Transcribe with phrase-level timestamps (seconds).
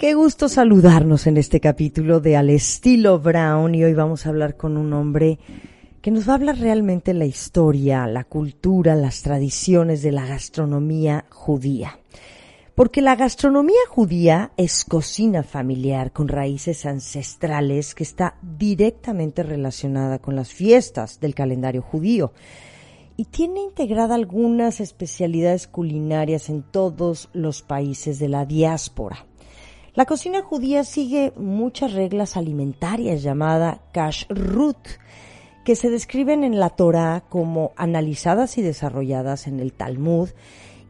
[0.00, 4.56] Qué gusto saludarnos en este capítulo de Al estilo Brown y hoy vamos a hablar
[4.56, 5.38] con un hombre
[6.00, 11.26] que nos va a hablar realmente la historia, la cultura, las tradiciones de la gastronomía
[11.28, 12.00] judía.
[12.74, 20.34] Porque la gastronomía judía es cocina familiar con raíces ancestrales que está directamente relacionada con
[20.34, 22.32] las fiestas del calendario judío
[23.18, 29.26] y tiene integrada algunas especialidades culinarias en todos los países de la diáspora.
[30.00, 34.78] La cocina judía sigue muchas reglas alimentarias llamadas kashrut,
[35.62, 40.30] que se describen en la Torah como analizadas y desarrolladas en el Talmud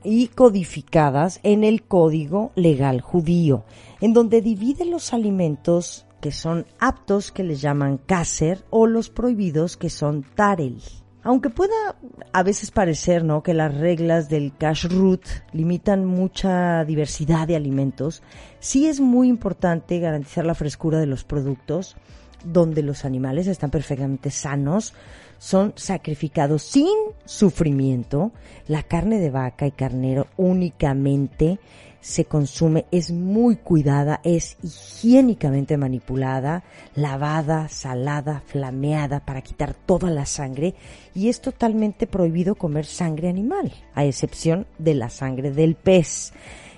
[0.04, 3.64] y codificadas en el Código Legal Judío,
[4.00, 9.76] en donde divide los alimentos que son aptos, que les llaman kaser, o los prohibidos,
[9.76, 10.80] que son tarel.
[11.22, 11.96] Aunque pueda
[12.32, 13.42] a veces parecer, ¿no?
[13.42, 18.22] que las reglas del kashrut limitan mucha diversidad de alimentos,
[18.58, 21.96] sí es muy importante garantizar la frescura de los productos,
[22.42, 24.94] donde los animales están perfectamente sanos,
[25.38, 28.32] son sacrificados sin sufrimiento,
[28.66, 31.58] la carne de vaca y carnero únicamente
[32.00, 40.26] se consume, es muy cuidada, es higiénicamente manipulada, lavada, salada, flameada para quitar toda la
[40.26, 40.74] sangre
[41.14, 46.32] y es totalmente prohibido comer sangre animal, a excepción de la sangre del pez.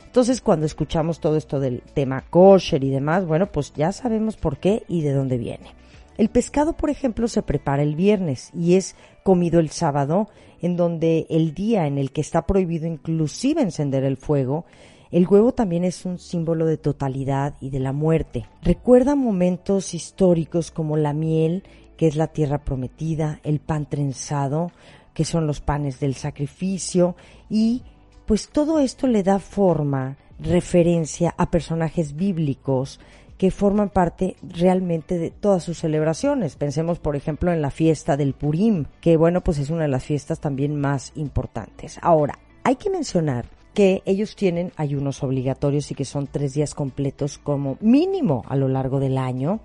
[0.07, 4.59] Entonces, cuando escuchamos todo esto del tema kosher y demás, bueno, pues ya sabemos por
[4.59, 5.75] qué y de dónde viene.
[6.19, 10.29] El pescado, por ejemplo, se prepara el viernes y es comido el sábado,
[10.61, 14.67] en donde el día en el que está prohibido inclusive encender el fuego,
[15.13, 18.47] el huevo también es un símbolo de totalidad y de la muerte.
[18.63, 21.65] Recuerda momentos históricos como la miel,
[21.99, 24.73] que es la tierra prometida, el pan trenzado,
[25.13, 27.15] que son los panes del sacrificio,
[27.51, 27.83] y
[28.27, 32.99] pues todo esto le da forma, referencia a personajes bíblicos
[33.37, 36.57] que forman parte realmente de todas sus celebraciones.
[36.57, 40.05] Pensemos, por ejemplo, en la fiesta del Purim, que bueno, pues es una de las
[40.05, 41.99] fiestas también más importantes.
[42.03, 47.39] Ahora, hay que mencionar que ellos tienen ayunos obligatorios y que son tres días completos
[47.39, 49.61] como mínimo a lo largo del año.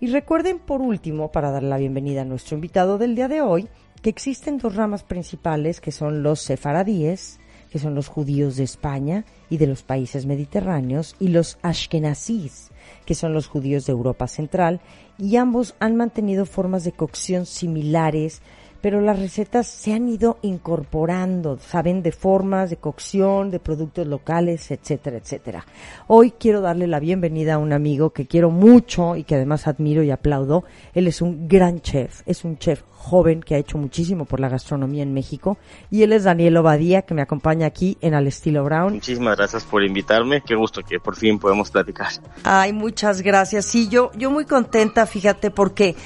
[0.00, 3.68] Y recuerden por último, para dar la bienvenida a nuestro invitado del día de hoy,
[4.02, 7.38] que existen dos ramas principales que son los sefaradíes,
[7.70, 12.72] que son los judíos de España y de los países mediterráneos, y los ashkenazíes,
[13.06, 14.80] que son los judíos de Europa Central,
[15.18, 18.42] y ambos han mantenido formas de cocción similares
[18.82, 24.70] pero las recetas se han ido incorporando, saben, de formas, de cocción, de productos locales,
[24.72, 25.64] etcétera, etcétera.
[26.08, 30.02] Hoy quiero darle la bienvenida a un amigo que quiero mucho y que además admiro
[30.02, 30.64] y aplaudo.
[30.94, 34.48] Él es un gran chef, es un chef joven que ha hecho muchísimo por la
[34.48, 35.58] gastronomía en México
[35.90, 38.94] y él es Daniel Obadía que me acompaña aquí en Al Estilo Brown.
[38.94, 42.08] Muchísimas gracias por invitarme, qué gusto que por fin podemos platicar.
[42.44, 43.64] Ay, muchas gracias.
[43.64, 45.96] Sí, yo, yo muy contenta, fíjate, porque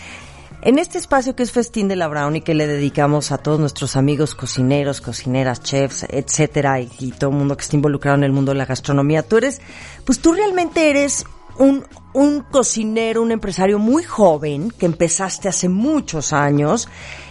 [0.66, 3.60] en este espacio que es Festín de la Brown y que le dedicamos a todos
[3.60, 8.32] nuestros amigos cocineros, cocineras, chefs, etcétera, y, todo el mundo que está involucrado en el
[8.32, 9.60] mundo de la gastronomía, tú eres,
[10.04, 11.24] pues tú realmente eres
[11.58, 11.84] un,
[12.14, 16.88] un cocinero, un empresario muy joven que empezaste hace muchos años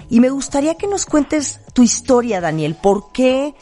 [0.09, 2.77] y me gustaría que nos cuentes tu historia, Daniel.
[2.81, 3.53] ¿Por qué?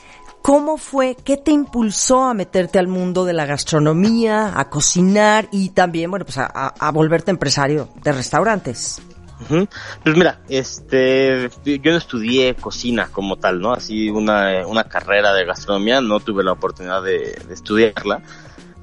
[0.43, 1.15] ¿Cómo fue?
[1.15, 6.25] ¿Qué te impulsó a meterte al mundo de la gastronomía, a cocinar y también, bueno,
[6.25, 9.01] pues a, a volverte empresario de restaurantes?
[9.47, 13.73] Pues mira, este, yo no estudié cocina como tal, ¿no?
[13.73, 18.21] Así una, una carrera de gastronomía, no tuve la oportunidad de, estudiarla,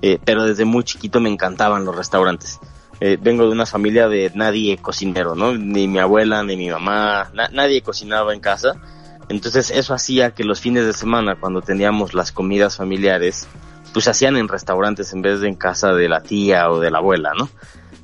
[0.02, 2.58] eh, pero desde muy chiquito me encantaban los restaurantes.
[3.00, 5.56] Eh, vengo de una familia de nadie cocinero, ¿no?
[5.56, 8.74] Ni mi abuela, ni mi mamá, nadie cocinaba en casa.
[9.30, 13.48] Entonces eso hacía que los fines de semana, cuando teníamos las comidas familiares,
[13.92, 16.98] pues hacían en restaurantes en vez de en casa de la tía o de la
[16.98, 17.48] abuela, ¿no?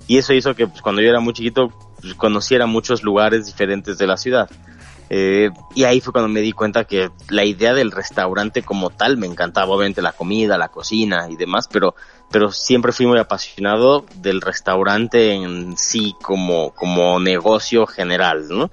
[0.07, 1.71] Y eso hizo que pues, cuando yo era muy chiquito
[2.17, 4.49] conociera muchos lugares diferentes de la ciudad.
[5.09, 9.17] Eh, y ahí fue cuando me di cuenta que la idea del restaurante como tal
[9.17, 11.95] me encantaba, obviamente la comida, la cocina y demás, pero,
[12.31, 18.71] pero siempre fui muy apasionado del restaurante en sí como, como negocio general, ¿no?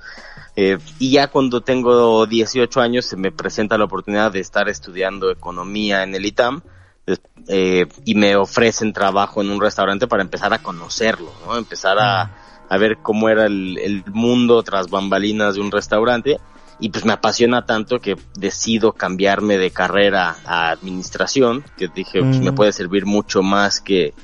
[0.55, 5.31] Eh, y ya cuando tengo 18 años se me presenta la oportunidad de estar estudiando
[5.31, 6.61] economía en el ITAM
[7.47, 11.57] eh, y me ofrecen trabajo en un restaurante para empezar a conocerlo, ¿no?
[11.57, 12.42] Empezar a,
[12.73, 16.39] a ver cómo era el, el, mundo tras bambalinas de un restaurante
[16.79, 22.39] y pues me apasiona tanto que decido cambiarme de carrera a administración, que dije pues
[22.39, 24.15] me puede servir mucho más que,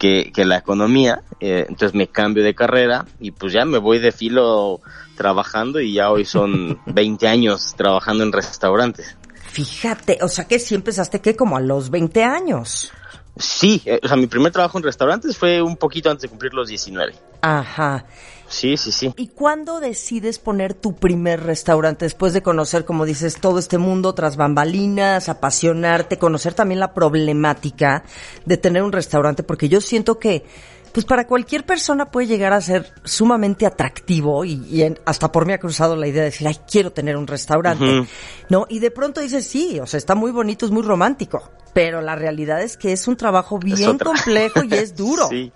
[0.00, 4.00] que, que la economía, eh, entonces me cambio de carrera y pues ya me voy
[4.00, 4.80] de filo
[5.16, 9.16] trabajando y ya hoy son 20 años trabajando en restaurantes.
[9.52, 12.90] Fíjate, o sea que sí empezaste que como a los 20 años.
[13.36, 16.68] Sí, o sea, mi primer trabajo en restaurantes fue un poquito antes de cumplir los
[16.68, 17.14] 19.
[17.40, 18.04] Ajá.
[18.52, 19.12] Sí, sí, sí.
[19.16, 24.14] ¿Y cuándo decides poner tu primer restaurante después de conocer, como dices, todo este mundo
[24.14, 28.04] tras bambalinas, apasionarte, conocer también la problemática
[28.44, 29.42] de tener un restaurante?
[29.42, 30.44] Porque yo siento que
[30.92, 35.46] pues para cualquier persona puede llegar a ser sumamente atractivo y, y en, hasta por
[35.46, 38.08] mí ha cruzado la idea de decir, ay, quiero tener un restaurante, uh -huh.
[38.50, 38.66] ¿no?
[38.68, 42.14] Y de pronto dices, sí, o sea, está muy bonito, es muy romántico, pero la
[42.16, 45.28] realidad es que es un trabajo bien complejo y es duro.
[45.28, 45.52] Sí.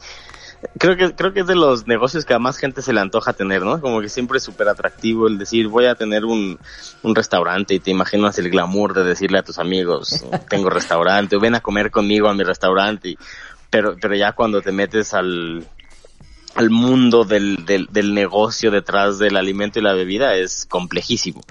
[0.79, 3.35] Creo que, creo que es de los negocios que a más gente se le antoja
[3.35, 3.79] tener, ¿no?
[3.81, 6.59] Como que siempre es súper atractivo el decir, voy a tener un,
[7.03, 11.41] un restaurante y te imaginas el glamour de decirle a tus amigos, tengo restaurante, o
[11.41, 13.11] ven a comer conmigo a mi restaurante.
[13.11, 13.19] Y,
[13.71, 15.67] pero, pero ya cuando te metes al,
[16.55, 21.43] al mundo del, del, del negocio detrás del alimento y la bebida es complejísimo.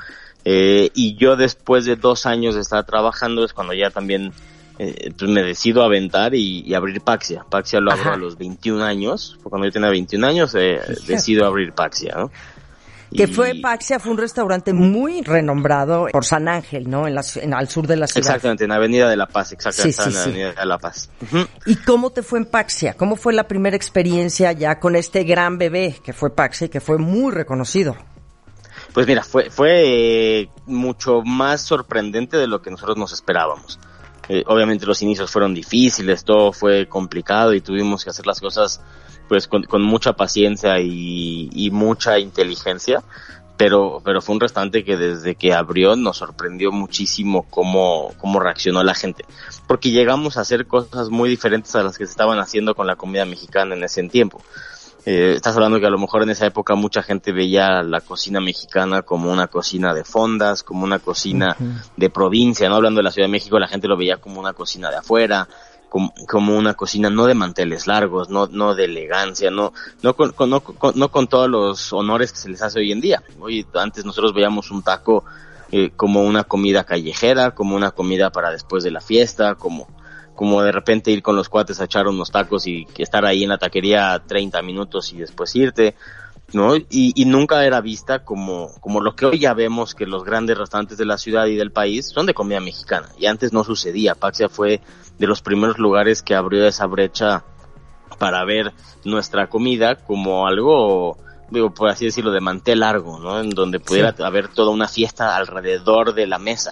[0.43, 4.31] Eh, y yo después de dos años de estar trabajando es cuando ya también
[4.77, 7.45] eh, pues me decido aventar y, y, abrir Paxia.
[7.49, 8.13] Paxia lo abro Ajá.
[8.13, 12.31] a los 21 años, cuando yo tenía 21 años eh, decido abrir Paxia, ¿no?
[13.15, 13.27] Que y...
[13.27, 17.07] fue Paxia, fue un restaurante muy renombrado por San Ángel, ¿no?
[17.07, 18.27] En, la, en al sur de la ciudad.
[18.27, 20.59] Exactamente, en Avenida de la Paz, exactamente, sí, sí, en Avenida sí.
[20.59, 21.09] de la Paz.
[21.21, 21.47] Uh -huh.
[21.65, 22.93] ¿Y cómo te fue en Paxia?
[22.95, 26.81] ¿Cómo fue la primera experiencia ya con este gran bebé que fue Paxia y que
[26.81, 27.95] fue muy reconocido?
[28.93, 33.77] Pues mira, fue, fue eh, mucho más sorprendente de lo que nosotros nos esperábamos.
[34.29, 38.81] Eh, obviamente los inicios fueron difíciles, todo fue complicado y tuvimos que hacer las cosas
[39.27, 43.03] pues con, con mucha paciencia y, y, mucha inteligencia,
[43.57, 48.83] pero, pero fue un restaurante que desde que abrió nos sorprendió muchísimo cómo, cómo reaccionó
[48.83, 49.25] la gente,
[49.67, 52.95] porque llegamos a hacer cosas muy diferentes a las que se estaban haciendo con la
[52.95, 54.41] comida mexicana en ese tiempo.
[55.05, 58.41] Eh, estás hablando que a lo mejor en esa época mucha gente veía la cocina
[58.41, 61.81] mexicana como una cocina de fondas, como una cocina uh -huh.
[61.95, 64.53] de provincia, no hablando de la Ciudad de México, la gente lo veía como una
[64.53, 65.47] cocina de afuera,
[65.89, 70.31] como, como una cocina no de manteles largos, no, no de elegancia, no, no con,
[70.31, 73.21] con, no, con, no con todos los honores que se les hace hoy en día.
[73.39, 75.23] Hoy, antes nosotros veíamos un taco
[75.71, 79.87] eh, como una comida callejera, como una comida para después de la fiesta, como
[80.35, 83.49] como de repente ir con los cuates a echar unos tacos y estar ahí en
[83.49, 85.95] la taquería 30 minutos y después irte,
[86.53, 86.75] ¿no?
[86.75, 90.57] Y, y, nunca era vista como, como lo que hoy ya vemos que los grandes
[90.57, 93.07] restaurantes de la ciudad y del país son de comida mexicana.
[93.17, 94.15] Y antes no sucedía.
[94.15, 94.81] Paxia fue
[95.17, 97.43] de los primeros lugares que abrió esa brecha
[98.19, 98.73] para ver
[99.03, 101.17] nuestra comida como algo,
[101.49, 103.39] digo, por así decirlo, de mantel largo, ¿no?
[103.39, 104.23] En donde pudiera sí.
[104.23, 106.71] haber toda una fiesta alrededor de la mesa.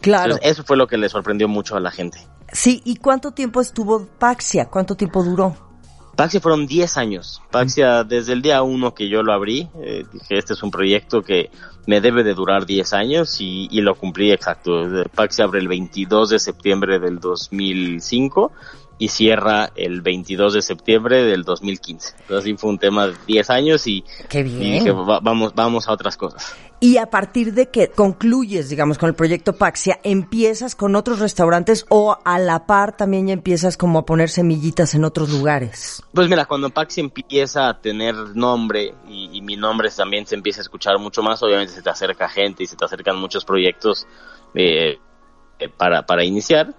[0.00, 0.34] Claro.
[0.34, 2.26] Entonces, eso fue lo que le sorprendió mucho a la gente.
[2.52, 4.66] Sí, ¿y cuánto tiempo estuvo Paxia?
[4.66, 5.56] ¿Cuánto tiempo duró?
[6.16, 7.42] Paxia fueron 10 años.
[7.50, 11.22] Paxia, desde el día uno que yo lo abrí, eh, dije, este es un proyecto
[11.22, 11.50] que
[11.86, 14.72] me debe de durar 10 años y, y, lo cumplí exacto.
[15.14, 18.52] Paxia abre el 22 de septiembre del 2005
[19.00, 22.16] y cierra el 22 de septiembre del 2015.
[22.20, 24.62] Entonces sí fue un tema de 10 años y, Qué bien.
[24.62, 26.54] y dije, va, vamos, vamos a otras cosas.
[26.80, 31.86] Y a partir de que concluyes, digamos, con el proyecto Paxia, ¿empiezas con otros restaurantes
[31.88, 36.02] o a la par también ya empiezas como a poner semillitas en otros lugares?
[36.12, 40.60] Pues mira, cuando Paxia empieza a tener nombre y, y mi nombre también se empieza
[40.60, 44.06] a escuchar mucho más, obviamente se te acerca gente y se te acercan muchos proyectos
[44.54, 44.98] eh,
[45.78, 46.74] para, para iniciar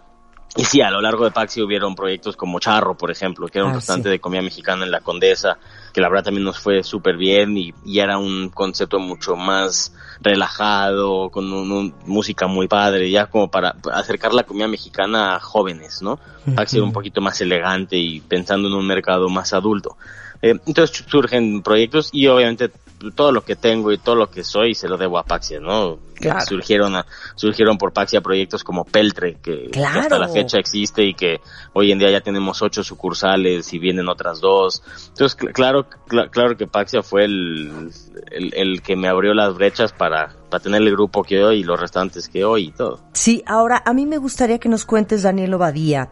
[0.57, 3.65] y sí, a lo largo de Paxi hubieron proyectos como Charro, por ejemplo, que era
[3.65, 4.11] un ah, restaurante sí.
[4.11, 5.57] de comida mexicana en la Condesa,
[5.93, 9.93] que la verdad también nos fue súper bien y, y, era un concepto mucho más
[10.19, 15.39] relajado, con un, un, música muy padre, ya como para acercar la comida mexicana a
[15.39, 16.19] jóvenes, ¿no?
[16.53, 19.95] Paxi era un poquito más elegante y pensando en un mercado más adulto.
[20.41, 22.71] Eh, entonces surgen proyectos y obviamente
[23.15, 25.97] todo lo que tengo y todo lo que soy se lo debo a Paxia, ¿no?
[26.13, 26.41] Claro.
[26.41, 27.05] Surgieron, a,
[27.35, 29.93] surgieron por Paxia proyectos como Peltre, que, claro.
[29.93, 31.41] que, hasta la fecha existe y que
[31.73, 34.83] hoy en día ya tenemos ocho sucursales y vienen otras dos.
[35.07, 37.91] Entonces, cl claro, cl claro que Paxia fue el,
[38.29, 41.63] el, el, que me abrió las brechas para, para tener el grupo que hoy y
[41.63, 42.99] los restantes que hoy y todo.
[43.13, 46.11] Sí, ahora a mí me gustaría que nos cuentes, Daniel Obadía,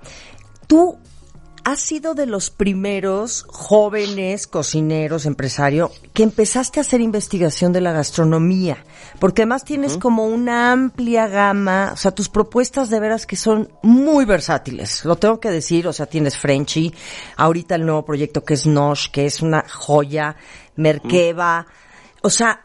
[0.65, 0.97] tú
[1.71, 7.91] has sido de los primeros jóvenes cocineros, empresario, que empezaste a hacer investigación de la
[7.91, 8.83] gastronomía,
[9.19, 13.69] porque además tienes como una amplia gama, o sea, tus propuestas de veras que son
[13.83, 16.93] muy versátiles, lo tengo que decir, o sea, tienes Frenchy,
[17.37, 20.35] ahorita el nuevo proyecto que es Nosh, que es una joya,
[20.75, 21.67] Merkeva,
[22.23, 22.61] o sea,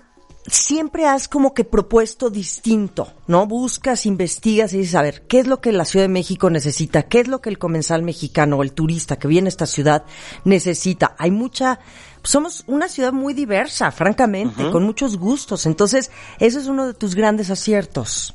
[0.47, 3.47] siempre has como que propuesto distinto, ¿no?
[3.47, 7.05] Buscas, investigas y dices, a ver, ¿qué es lo que la Ciudad de México necesita?
[7.05, 10.05] ¿Qué es lo que el comensal mexicano o el turista que viene a esta ciudad
[10.45, 11.15] necesita?
[11.19, 11.81] Hay mucha,
[12.23, 15.67] somos una ciudad muy diversa, francamente, con muchos gustos.
[15.67, 18.35] Entonces, eso es uno de tus grandes aciertos.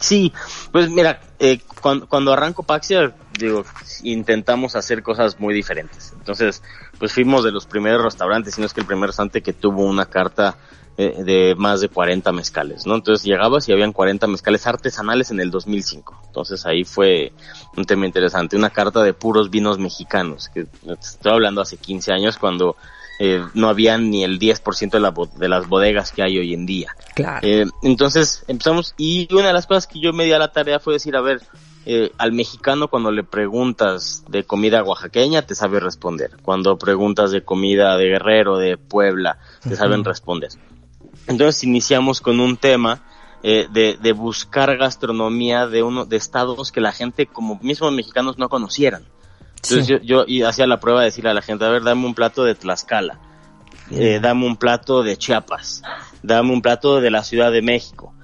[0.00, 0.32] Sí,
[0.72, 3.64] pues mira, eh, cuando, cuando arranco Paxia, digo,
[4.02, 6.12] intentamos hacer cosas muy diferentes.
[6.16, 6.62] Entonces,
[6.98, 9.84] pues fuimos de los primeros restaurantes, si no es que el primer restaurante que tuvo
[9.84, 10.56] una carta
[11.00, 12.96] eh, de más de 40 mezcales, ¿no?
[12.96, 16.22] Entonces llegabas y habían 40 mezcales artesanales en el 2005.
[16.26, 17.32] Entonces ahí fue
[17.76, 20.66] un tema interesante, una carta de puros vinos mexicanos, que
[21.00, 22.74] estoy hablando hace 15 años cuando
[23.18, 26.66] eh, no había ni el 10% de, la, de las bodegas que hay hoy en
[26.66, 26.94] día.
[27.14, 27.46] Claro.
[27.46, 30.78] Eh, entonces empezamos y una de las cosas que yo me di a la tarea
[30.78, 31.42] fue decir, a ver,
[31.90, 36.36] eh, al mexicano cuando le preguntas de comida oaxaqueña te sabe responder.
[36.42, 40.50] Cuando preguntas de comida de Guerrero, de Puebla, te saben responder.
[41.26, 43.02] Entonces iniciamos con un tema
[43.42, 48.36] eh, de, de, buscar gastronomía de uno de estados que la gente como mismos mexicanos
[48.36, 49.04] no conocieran.
[49.62, 49.98] Entonces sí.
[50.04, 52.44] yo, yo hacía la prueba de decirle a la gente, a ver, dame un plato
[52.44, 53.18] de Tlaxcala,
[53.90, 55.82] eh, dame un plato de Chiapas,
[56.22, 58.14] dame un plato de la Ciudad de México.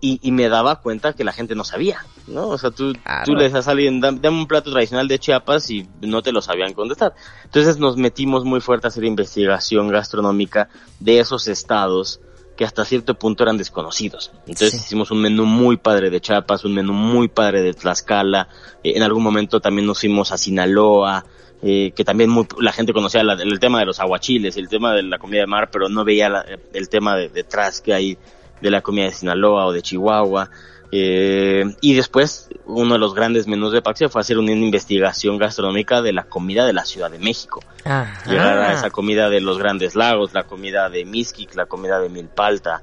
[0.00, 2.48] Y, y, me daba cuenta que la gente no sabía, ¿no?
[2.48, 3.24] O sea, tú, claro.
[3.24, 6.32] tú le decías a alguien, dame, dame un plato tradicional de Chiapas y no te
[6.32, 7.14] lo sabían contestar.
[7.44, 12.20] Entonces nos metimos muy fuerte a hacer investigación gastronómica de esos estados
[12.56, 14.30] que hasta cierto punto eran desconocidos.
[14.46, 14.76] Entonces sí.
[14.78, 18.48] hicimos un menú muy padre de Chiapas, un menú muy padre de Tlaxcala,
[18.82, 21.24] eh, en algún momento también nos fuimos a Sinaloa,
[21.62, 24.94] eh, que también muy, la gente conocía la, el tema de los aguachiles, el tema
[24.94, 28.18] de la comida de mar, pero no veía la, el tema de, detrás que hay
[28.60, 30.50] de la comida de Sinaloa o de Chihuahua.
[30.94, 36.02] Eh, y después, uno de los grandes menús de Paxia fue hacer una investigación gastronómica
[36.02, 37.64] de la comida de la Ciudad de México.
[37.82, 38.30] Ajá.
[38.30, 42.10] Llegar a esa comida de los grandes lagos, la comida de Mixquic, la comida de
[42.10, 42.82] Milpalta,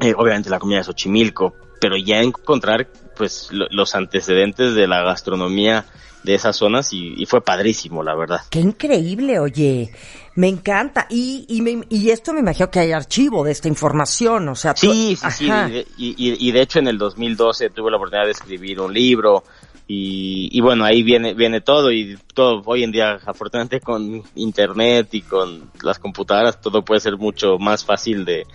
[0.00, 5.02] eh, obviamente la comida de Xochimilco, pero ya encontrar pues lo, los antecedentes de la
[5.02, 5.84] gastronomía
[6.22, 8.40] de esas zonas y, y, fue padrísimo, la verdad.
[8.50, 9.90] Qué increíble, oye.
[10.34, 11.06] Me encanta.
[11.08, 14.74] Y, y, me, y esto me imagino que hay archivo de esta información, o sea...
[14.76, 15.50] Sí, sí, sí.
[15.96, 19.44] Y, y, y, de hecho en el 2012 tuve la oportunidad de escribir un libro
[19.86, 25.08] y, y bueno, ahí viene, viene todo y todo, hoy en día, afortunadamente con internet
[25.12, 28.46] y con las computadoras, todo puede ser mucho más fácil de,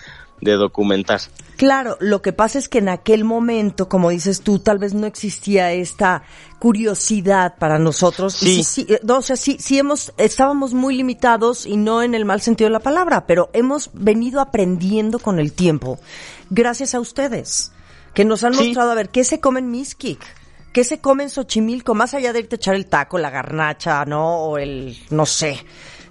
[0.42, 1.22] de documentar.
[1.58, 5.08] Claro, lo que pasa es que en aquel momento, como dices tú, tal vez no
[5.08, 6.24] existía esta
[6.60, 8.34] curiosidad para nosotros.
[8.34, 8.64] Sí.
[8.64, 12.42] Sí, sí, o sea, sí, sí hemos, estábamos muy limitados y no en el mal
[12.42, 15.98] sentido de la palabra, pero hemos venido aprendiendo con el tiempo,
[16.50, 17.72] gracias a ustedes,
[18.14, 18.66] que nos han sí.
[18.66, 20.20] mostrado a ver qué se come en Miskik.
[20.74, 21.96] ¿Qué se come en Xochimilco?
[21.96, 24.40] Más allá de irte a echar el taco, la garnacha, ¿no?
[24.40, 25.66] O el, no sé,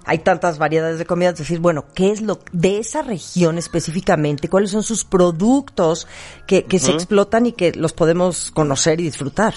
[0.05, 4.49] hay tantas variedades de comida, es decir, bueno, ¿qué es lo de esa región específicamente?
[4.49, 6.07] ¿Cuáles son sus productos
[6.47, 6.83] que, que uh -huh.
[6.83, 9.53] se explotan y que los podemos conocer y disfrutar?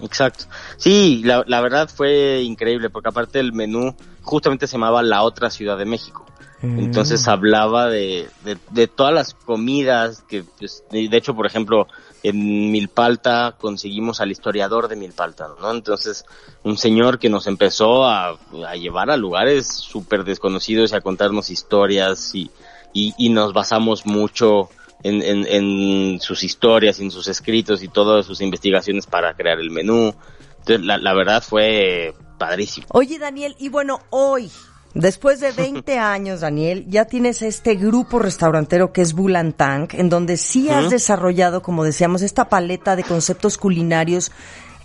[0.00, 0.44] Exacto.
[0.76, 5.50] Sí, la, la, verdad fue increíble porque aparte el menú justamente se llamaba La Otra
[5.50, 6.26] Ciudad de México.
[6.62, 11.86] Entonces hablaba de, de, de, todas las comidas que, pues, de hecho, por ejemplo,
[12.22, 15.70] en Milpalta conseguimos al historiador de Milpalta, ¿no?
[15.70, 16.24] Entonces,
[16.64, 21.50] un señor que nos empezó a, a llevar a lugares súper desconocidos y a contarnos
[21.50, 22.50] historias y,
[22.92, 24.70] y, y nos basamos mucho
[25.02, 29.70] en, en, en, sus historias, en sus escritos y todas sus investigaciones para crear el
[29.70, 30.14] menú.
[30.60, 32.86] Entonces, la, la verdad fue padrísimo.
[32.90, 34.50] Oye, Daniel, y bueno, hoy,
[34.96, 40.38] Después de 20 años, Daniel, ya tienes este grupo restaurantero que es Bulantang, en donde
[40.38, 44.32] sí has desarrollado, como decíamos, esta paleta de conceptos culinarios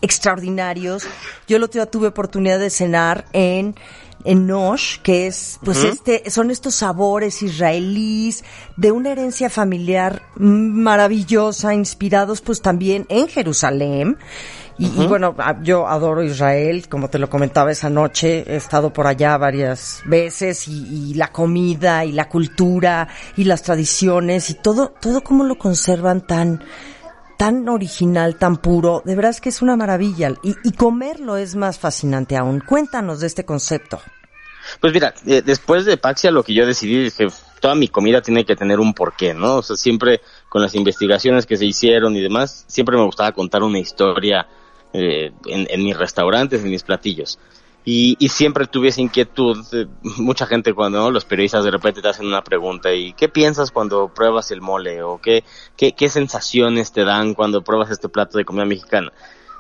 [0.02, 1.08] extraordinarios.
[1.48, 3.76] Yo el otro día tuve oportunidad de cenar en
[4.26, 5.94] en Nosh, que es, pues uh -huh.
[5.94, 8.44] este, son estos sabores israelíes
[8.78, 14.18] de una herencia familiar maravillosa, inspirados pues también en Jerusalén.
[14.78, 15.04] Y, uh -huh.
[15.04, 19.38] y, bueno, yo adoro Israel, como te lo comentaba esa noche, he estado por allá
[19.38, 25.22] varias veces y, y, la comida y la cultura y las tradiciones y todo, todo
[25.22, 26.64] como lo conservan tan,
[27.42, 31.80] tan original, tan puro, de verdad es que es una maravilla y, comerlo es más
[31.80, 32.60] fascinante aún.
[32.60, 34.00] Cuéntanos de este concepto.
[34.80, 37.30] Pues mira, eh, después de Paxia lo que yo decidí es que
[37.60, 39.56] toda mi comida tiene que tener un porqué, ¿no?
[39.56, 43.64] O sea, siempre con las investigaciones que se hicieron y demás, siempre me gustaba contar
[43.64, 44.46] una historia
[44.94, 47.40] eh, en, mis restaurantes, en mis platillos.
[47.84, 49.58] Y, y siempre tuve esa inquietud.
[50.18, 54.10] mucha gente cuando los periodistas de repente te hacen una pregunta y ¿qué piensas cuando
[54.14, 55.02] pruebas el mole?
[55.02, 55.44] ¿O qué,
[55.76, 59.12] qué, qué sensaciones te dan cuando pruebas este plato de comida mexicana?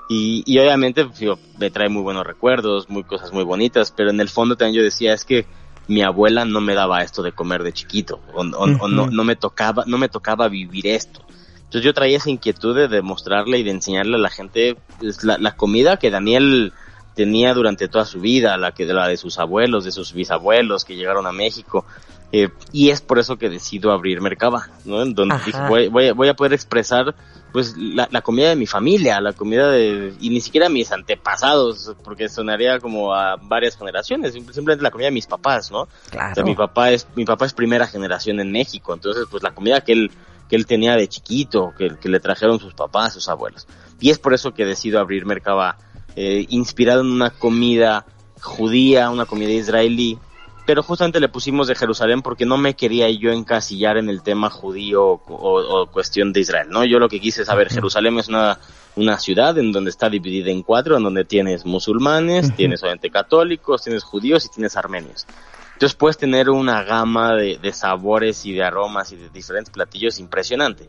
[0.09, 4.19] Y, y obviamente digo, me trae muy buenos recuerdos, muy cosas muy bonitas, pero en
[4.19, 5.45] el fondo también yo decía, es que
[5.87, 9.23] mi abuela no me daba esto de comer de chiquito, o, o, o no, no
[9.23, 11.21] me tocaba, no me tocaba vivir esto.
[11.55, 15.37] Entonces yo traía esa inquietud de demostrarle y de enseñarle a la gente pues, la,
[15.37, 16.73] la comida que Daniel
[17.15, 20.95] tenía durante toda su vida, la que la de sus abuelos, de sus bisabuelos que
[20.95, 21.85] llegaron a México.
[22.33, 25.01] Eh, y es por eso que decido abrir Mercaba, ¿no?
[25.01, 27.13] En donde dije, voy, voy, voy, a poder expresar
[27.51, 31.93] pues la, la, comida de mi familia, la comida de, y ni siquiera mis antepasados,
[32.05, 35.89] porque sonaría como a varias generaciones, simplemente la comida de mis papás, ¿no?
[36.09, 36.31] Claro.
[36.31, 39.53] O sea, mi papá es, mi papá es primera generación en México, entonces pues la
[39.53, 40.11] comida que él,
[40.47, 43.67] que él tenía de chiquito, que, que le trajeron sus papás, sus abuelos.
[43.99, 45.77] Y es por eso que decido abrir Mercaba,
[46.15, 48.05] eh, inspirado en una comida
[48.41, 50.17] judía, una comida israelí,
[50.65, 54.49] pero justamente le pusimos de Jerusalén porque no me quería yo encasillar en el tema
[54.49, 56.85] judío o, o, o cuestión de Israel, ¿no?
[56.85, 58.59] Yo lo que quise saber, Jerusalén es una,
[58.95, 62.55] una ciudad en donde está dividida en cuatro, en donde tienes musulmanes, uh -huh.
[62.55, 65.25] tienes obviamente católicos, tienes judíos y tienes armenios.
[65.73, 70.19] Entonces puedes tener una gama de, de sabores y de aromas y de diferentes platillos
[70.19, 70.87] impresionante.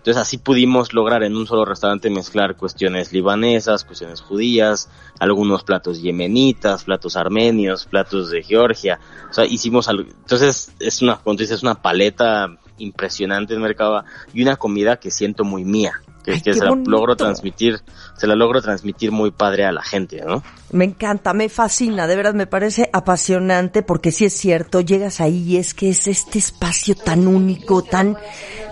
[0.00, 4.88] Entonces así pudimos lograr en un solo restaurante mezclar cuestiones libanesas, cuestiones judías,
[5.18, 8.98] algunos platos yemenitas, platos armenios, platos de Georgia.
[9.30, 10.08] O sea, hicimos algo.
[10.08, 15.10] Entonces es una, como tú dices, una paleta impresionante en Mercaba y una comida que
[15.10, 15.92] siento muy mía.
[16.24, 17.80] Que, Ay, que se la logro transmitir,
[18.16, 20.42] se la logro transmitir muy padre a la gente, ¿no?
[20.70, 25.42] Me encanta, me fascina, de verdad me parece apasionante porque sí es cierto, llegas ahí
[25.42, 28.18] y es que es este espacio tan único, tan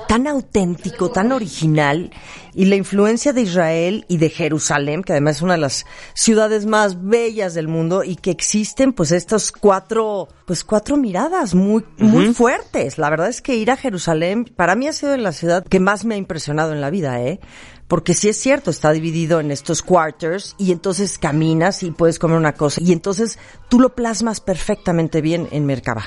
[0.08, 2.10] tan auténtico, tan original,
[2.54, 5.84] y la influencia de Israel y de Jerusalén, que además es una de las
[6.14, 11.82] ciudades más bellas del mundo, y que existen pues estas cuatro, pues cuatro miradas muy,
[11.82, 12.04] uh -huh.
[12.04, 12.96] muy fuertes.
[12.96, 16.06] La verdad es que ir a Jerusalén, para mí ha sido la ciudad que más
[16.06, 17.38] me ha impresionado en la vida, eh
[17.86, 22.36] porque sí es cierto, está dividido en estos quarters y entonces caminas y puedes comer
[22.36, 23.38] una cosa y entonces
[23.70, 26.04] tú lo plasmas perfectamente bien en Merkaba.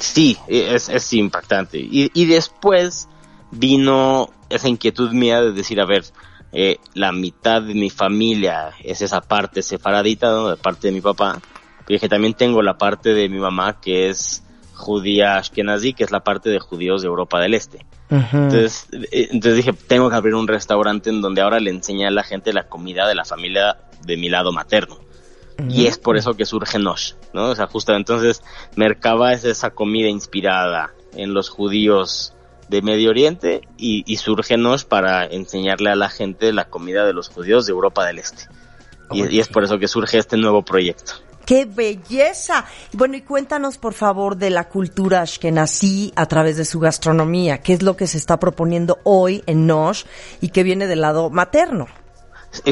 [0.00, 1.78] Sí, es, es impactante.
[1.78, 3.08] Y, y después
[3.54, 6.04] vino esa inquietud mía de decir, a ver,
[6.52, 10.50] eh, la mitad de mi familia es esa parte sefaradita, ¿no?
[10.50, 11.40] De parte de mi papá.
[11.88, 16.10] Y dije, también tengo la parte de mi mamá que es judía ashkenazi, que es
[16.10, 17.84] la parte de judíos de Europa del Este.
[18.10, 18.44] Uh -huh.
[18.44, 22.10] Entonces, eh, entonces dije, tengo que abrir un restaurante en donde ahora le enseñe a
[22.10, 24.96] la gente la comida de la familia de mi lado materno.
[25.58, 25.72] Uh -huh.
[25.72, 27.50] Y es por eso que surge Nosh, ¿no?
[27.50, 28.42] O sea, justo entonces
[28.76, 32.34] Merkaba es esa comida inspirada en los judíos
[32.68, 37.12] de Medio Oriente y, y surge Nosh para enseñarle a la gente la comida de
[37.12, 38.44] los judíos de Europa del Este.
[39.10, 41.12] Y, y es por eso que surge este nuevo proyecto.
[41.44, 42.64] ¡Qué belleza!
[42.94, 47.58] Bueno, y cuéntanos, por favor, de la cultura ashkenazí a través de su gastronomía.
[47.58, 50.04] ¿Qué es lo que se está proponiendo hoy en Nosh
[50.40, 51.86] y que viene del lado materno?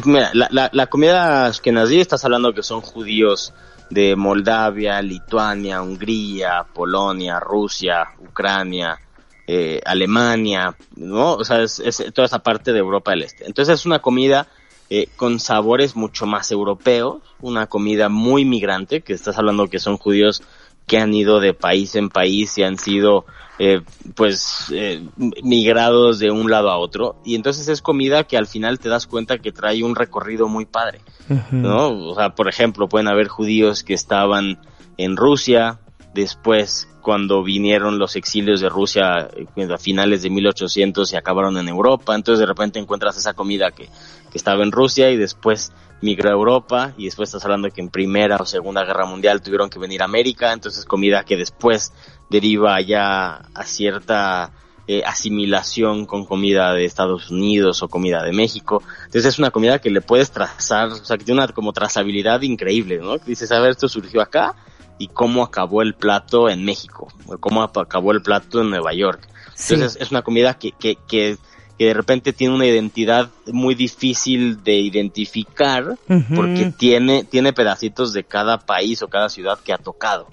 [0.04, 3.52] Mira, la, la, la comida ashkenazí, estás hablando que son judíos
[3.90, 8.98] de Moldavia, Lituania, Hungría, Polonia, Rusia, Ucrania,
[9.46, 11.34] eh, Alemania, ¿no?
[11.34, 13.46] O sea, es, es toda esa parte de Europa del Este.
[13.46, 14.48] Entonces es una comida
[14.90, 19.96] eh, con sabores mucho más europeos, una comida muy migrante, que estás hablando que son
[19.96, 20.42] judíos
[20.86, 23.24] que han ido de país en país y han sido
[23.58, 23.80] eh,
[24.14, 25.02] pues eh,
[25.42, 29.06] migrados de un lado a otro y entonces es comida que al final te das
[29.06, 31.00] cuenta que trae un recorrido muy padre,
[31.30, 31.52] uh -huh.
[31.52, 31.88] ¿no?
[32.10, 34.58] O sea, por ejemplo, pueden haber judíos que estaban
[34.98, 35.78] en Rusia,
[36.14, 42.14] después cuando vinieron los exilios de Rusia a finales de 1800 y acabaron en Europa,
[42.14, 46.32] entonces de repente encuentras esa comida que, que estaba en Rusia y después migró a
[46.32, 50.02] Europa y después estás hablando que en Primera o Segunda Guerra Mundial tuvieron que venir
[50.02, 51.92] a América, entonces comida que después
[52.30, 54.52] deriva ya a cierta
[54.88, 58.82] eh, asimilación con comida de Estados Unidos o comida de México.
[59.04, 62.42] Entonces es una comida que le puedes trazar, o sea, que tiene una como trazabilidad
[62.42, 63.18] increíble, ¿no?
[63.18, 64.56] Dices, a ver, esto surgió acá
[65.02, 69.26] y cómo acabó el plato en México, o cómo acabó el plato en Nueva York.
[69.48, 69.98] Entonces sí.
[70.00, 71.36] es una comida que, que, que
[71.78, 76.36] que de repente tiene una identidad muy difícil de identificar uh -huh.
[76.36, 80.28] porque tiene, tiene pedacitos de cada país o cada ciudad que ha tocado.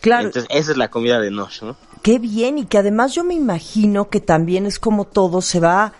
[0.00, 0.26] Claro.
[0.26, 1.76] Entonces, esa es la comida de Nosh, ¿no?
[2.02, 5.94] Qué bien, y que además yo me imagino que también es como todo se va,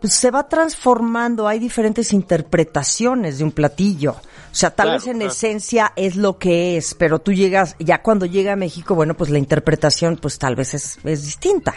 [0.00, 4.16] pues se va transformando, hay diferentes interpretaciones de un platillo.
[4.50, 5.32] O sea, tal claro, vez en claro.
[5.32, 9.30] esencia es lo que es, pero tú llegas, ya cuando llega a México, bueno, pues
[9.30, 11.74] la interpretación, pues tal vez es, es distinta.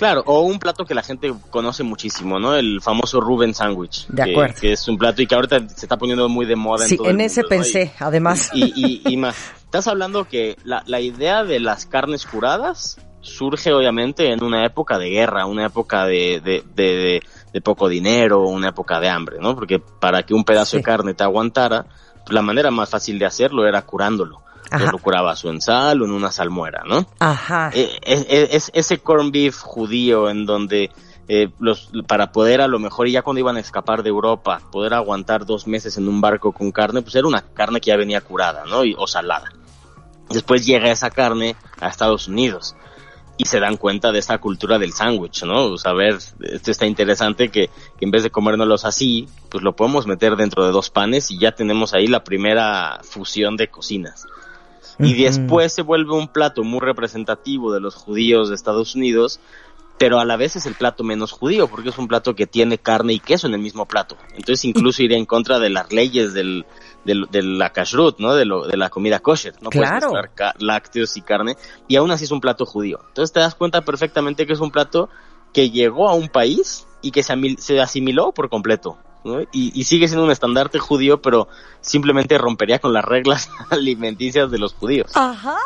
[0.00, 2.54] Claro, o un plato que la gente conoce muchísimo, ¿no?
[2.54, 4.06] El famoso Ruben Sandwich.
[4.08, 4.54] De que, acuerdo.
[4.58, 6.86] Que es un plato y que ahorita se está poniendo muy de moda.
[6.86, 7.62] Sí, en, todo en el ese mundo, ¿no?
[7.62, 8.50] pensé, además.
[8.54, 9.36] Y, y, y más.
[9.62, 14.98] Estás hablando que la, la idea de las carnes curadas surge obviamente en una época
[14.98, 19.38] de guerra, una época de, de, de, de, de poco dinero, una época de hambre,
[19.40, 19.54] ¿no?
[19.54, 20.76] Porque para que un pedazo Sí.
[20.78, 21.86] de carne te aguantara,
[22.28, 24.42] la manera más fácil de hacerlo era curándolo.
[24.64, 27.04] Entonces lo curabas o en sal o en una salmuera, ¿no?
[27.18, 27.70] Ajá.
[27.74, 30.90] Eh, es, es- es ese corn beef judío en donde
[31.26, 34.60] eh, los para poder a lo mejor y ya cuando iban a escapar de Europa
[34.72, 37.96] poder aguantar dos meses en un barco con carne pues era una carne que ya
[37.96, 39.44] venía curada no y, o salada
[40.28, 42.74] después llega esa carne a Estados Unidos
[43.40, 45.64] y se dan cuenta de esta cultura del sándwich, ¿no?
[45.64, 49.64] O sea, a ver, esto está interesante que, que en vez de comérnoslos así, pues
[49.64, 53.68] lo podemos meter dentro de dos panes y ya tenemos ahí la primera fusión de
[53.68, 54.26] cocinas.
[54.98, 59.40] Y después se vuelve un plato muy representativo de los judíos de Estados Unidos,
[59.96, 62.76] pero a la vez es el plato menos judío, porque es un plato que tiene
[62.76, 64.18] carne y queso en el mismo plato.
[64.34, 66.66] Entonces incluso iría en contra de las leyes del,
[67.04, 68.34] del- de la kashrut, ¿no?
[68.34, 69.54] De, lo, de la comida kosher.
[69.60, 70.08] No Claro.
[70.10, 71.56] puedes mezclar lácteos y carne,
[71.88, 73.00] y aún así es un plato judío.
[73.08, 75.08] Entonces te das cuenta perfectamente que es un plato
[75.52, 78.98] que llegó a un país y que se asimiló por completo.
[79.24, 79.40] ¿No?
[79.52, 81.48] Y, y sigue siendo un estandarte judío, pero
[81.80, 85.10] simplemente rompería con las reglas alimenticias de los judíos.
[85.14, 85.58] Ajá.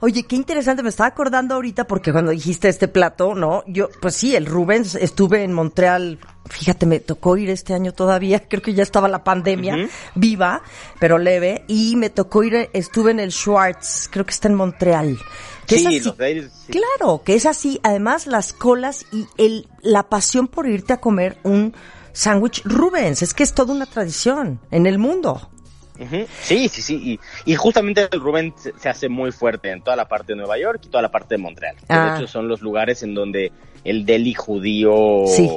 [0.00, 0.82] Oye, qué interesante.
[0.82, 3.62] Me estaba acordando ahorita porque cuando dijiste este plato, ¿no?
[3.66, 6.18] Yo, pues sí, el Rubens, estuve en Montreal.
[6.48, 8.40] Fíjate, me tocó ir este año todavía.
[8.48, 10.62] Creo que ya estaba la pandemia viva,
[11.00, 11.64] pero leve.
[11.68, 15.18] Y me tocó ir, estuve en el Schwartz, creo que está en Montreal.
[15.66, 16.00] Que es Sí, así.
[16.00, 16.72] los ahí, sí.
[16.72, 17.80] Claro, que es así.
[17.82, 21.74] Además, las colas y el, la pasión por irte a comer un
[22.16, 23.22] sándwich Rubens.
[23.22, 25.50] Es que es toda una tradición en el mundo.
[26.42, 27.18] Sí, sí, sí.
[27.44, 30.58] Y, y justamente el Rubén se, hace muy fuerte en toda la parte de Nueva
[30.58, 31.76] York y toda la parte de Montreal.
[31.76, 32.12] Que Ah.
[32.12, 33.50] De hecho, son los lugares en donde
[33.84, 35.50] el deli judío Sí.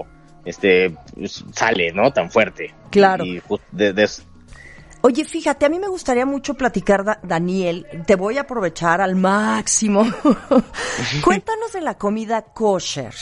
[0.46, 2.12] este pues, sale, ¿no?
[2.14, 2.74] Tan fuerte.
[2.90, 3.26] Claro.
[3.26, 3.42] Y
[3.72, 4.10] de- de-
[5.02, 7.88] Oye, fíjate, a mí me gustaría mucho platicar, Da- Daniel.
[8.06, 10.02] Te voy a aprovechar al máximo.
[11.24, 13.14] Cuéntanos de la comida kosher.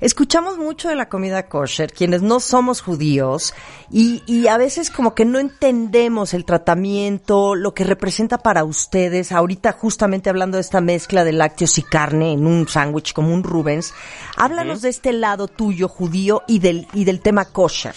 [0.00, 3.54] Escuchamos mucho de la comida kosher, quienes no somos judíos,
[3.90, 9.30] y, y a veces como que no entendemos el tratamiento, lo que representa para ustedes.
[9.30, 13.44] Ahorita justamente hablando de esta mezcla de lácteos y carne en un sándwich como un
[13.44, 13.94] Rubens.
[14.36, 17.94] Háblanos de este lado tuyo judío y del, y del tema kosher.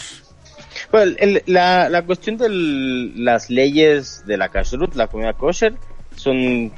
[0.93, 2.47] Bueno, el- la, la cuestión de
[3.15, 5.73] las leyes de la kashrut, la comida kosher,
[6.15, 6.71] son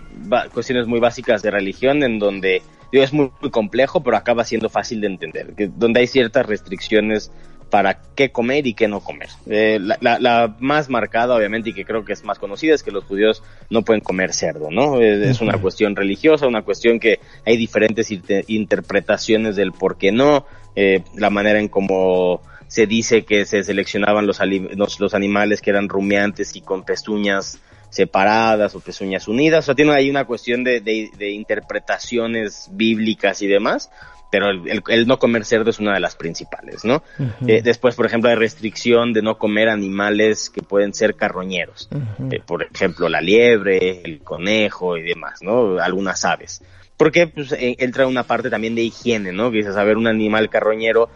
[0.53, 2.61] cuestiones muy básicas de religión en donde
[2.93, 6.45] digo, es muy, muy complejo, pero acaba siendo fácil de entender, que, donde hay ciertas
[6.45, 7.29] restricciones
[7.69, 9.27] para qué comer y qué no comer.
[9.47, 12.83] Eh, la, la- la más marcada, obviamente, y que creo que es más conocida, es
[12.83, 15.01] que los judíos no pueden comer cerdo, ¿no?
[15.01, 20.13] Eh, es una cuestión religiosa, una cuestión que hay diferentes inte- interpretaciones del por qué
[20.13, 20.45] no,
[20.77, 22.41] eh, la manera en cómo
[22.75, 24.41] se dice que se seleccionaban los,
[24.75, 27.57] los, los animales que eran rumiantes y con pezuñas
[27.89, 29.63] separadas o pezuñas unidas.
[29.63, 33.89] O sea, tiene ahí una cuestión de, de- de interpretaciones bíblicas y demás,
[34.29, 37.01] pero el, el- el no comer cerdo es una de las principales, ¿no?
[37.47, 41.87] Eh, después, por ejemplo, hay restricción de no comer animales que pueden ser carroñeros.
[42.29, 45.79] Eh, por ejemplo, la liebre, el conejo y demás, ¿no?
[45.79, 46.61] Algunas aves.
[46.97, 49.51] Porque pues, eh, entra una parte también de higiene, ¿no?
[49.51, 51.09] Que dices, a ver, un animal carroñero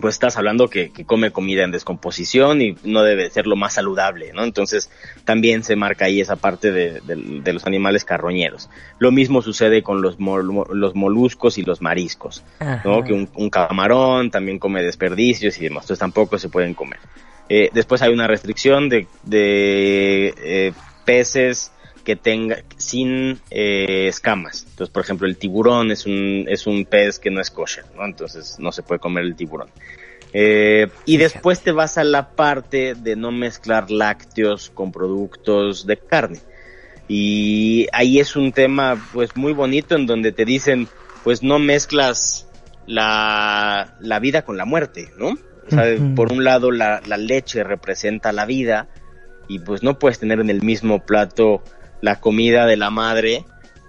[0.00, 3.74] pues estás hablando que, que come comida en descomposición y no debe ser lo más
[3.74, 4.44] saludable, ¿no?
[4.44, 4.90] Entonces
[5.24, 8.70] también se marca ahí esa parte de, de- de los animales carroñeros.
[9.00, 12.44] Lo mismo sucede con los, mol- los moluscos y los mariscos,
[12.84, 13.02] ¿no?
[13.02, 17.00] Que un, un camarón también come desperdicios y demás, entonces tampoco se pueden comer.
[17.48, 20.72] Eh, después hay una restricción de, de eh,
[21.04, 21.72] peces
[22.08, 24.64] que tenga sin eh, escamas.
[24.70, 28.06] Entonces, por ejemplo, el tiburón es un es un pez que no es kosher, ¿no?
[28.06, 29.68] Entonces no se puede comer el tiburón.
[30.32, 35.98] Eh, y después te vas a la parte de no mezclar lácteos con productos de
[35.98, 36.38] carne.
[37.08, 40.88] Y ahí es un tema pues muy bonito en donde te dicen
[41.24, 42.48] pues no mezclas
[42.86, 45.36] la, la vida con la muerte, ¿no?
[45.66, 46.14] O sea, Ujú.
[46.14, 48.88] por un lado la, la leche representa la vida
[49.46, 51.62] y pues no puedes tener en el mismo plato
[52.00, 53.44] la comida de la madre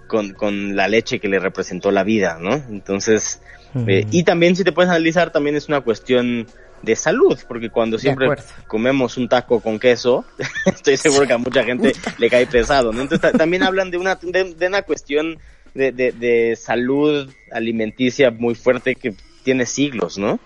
[0.06, 2.54] con, con la leche que le representó la vida, ¿no?
[2.54, 3.40] Entonces,
[3.86, 6.46] eh, y también si te puedes analizar, también es una cuestión
[6.82, 8.26] de salud, porque cuando siempre
[8.66, 10.24] comemos un taco con queso,
[10.66, 13.02] estoy seguro que a mucha gente le cae pesado, ¿no?
[13.02, 15.38] Entonces ta- también hablan de una, de, de una cuestión
[15.74, 20.40] de, de, de salud alimenticia muy fuerte que tiene siglos, ¿no?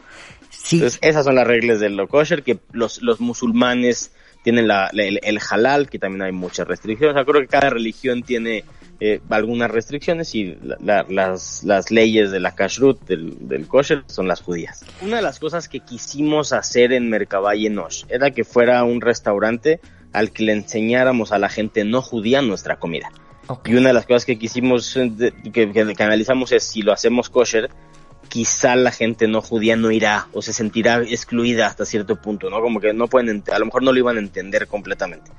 [0.50, 0.76] Sí.
[0.76, 4.12] Entonces, esas son las reglas del lo kosher, que los, los musulmanes
[4.44, 7.14] tienen la, la- el, el halal, que también hay muchas restricciones.
[7.14, 8.64] O sea, creo que cada religión tiene
[9.00, 14.40] eh, algunas restricciones y las, las leyes de la kashrut, del, del kosher, son las
[14.42, 14.84] judías.
[15.02, 19.80] Una de las cosas que quisimos hacer en Merkavalle Nosh era que fuera un restaurante
[20.12, 23.10] al que le enseñáramos a la gente no judía nuestra comida.
[23.66, 25.10] Y una de las cosas que quisimos, eh,
[25.52, 27.68] que, que, analizamos es si lo hacemos kosher,
[28.28, 32.60] quizá la gente no judía no irá o se sentirá excluida hasta cierto punto, ¿no?
[32.60, 35.30] Como que no pueden, a lo mejor no lo iban a entender completamente.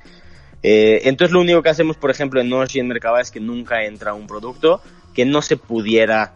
[0.62, 3.84] Eh, entonces lo único que hacemos, por ejemplo, en Nosh en Merkaba es que nunca
[3.84, 4.80] entra un producto
[5.14, 6.34] que no se pudiera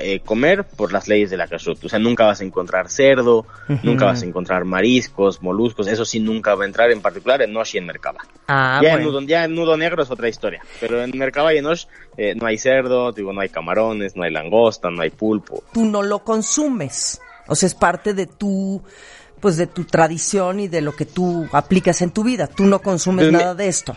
[0.00, 1.84] eh, comer por las leyes de la kashrut.
[1.84, 3.46] O sea, nunca vas a encontrar cerdo,
[3.82, 7.52] nunca vas a encontrar mariscos, moluscos, eso sí nunca va a entrar, en particular en
[7.52, 8.20] Nosh y en Merkaba.
[8.48, 11.58] Ah, ya, en nudo, ya, en nudo, negro es otra historia, pero en Merkaba y
[11.58, 11.84] en Nosh
[12.16, 15.62] eh, no hay cerdo, digo, no hay camarones, no hay langosta, no hay pulpo.
[15.72, 18.82] Tú no lo consumes, o sea, es parte de tu
[19.40, 22.46] pues de tu tradición y de lo que tú aplicas en tu vida.
[22.46, 23.94] Tú no consumes nada de esto